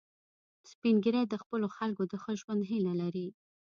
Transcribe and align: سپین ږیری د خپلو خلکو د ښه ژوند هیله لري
سپین 0.71 0.95
ږیری 1.03 1.23
د 1.29 1.35
خپلو 1.43 1.67
خلکو 1.77 2.03
د 2.11 2.13
ښه 2.21 2.31
ژوند 2.41 2.61
هیله 2.71 2.93
لري 3.01 3.27